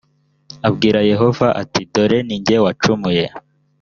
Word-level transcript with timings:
abwira 0.67 0.99
yehova 1.11 1.47
ati 1.61 1.81
dore 1.93 2.17
ni 2.27 2.37
jye 2.45 2.57
wacumuye 2.65 3.25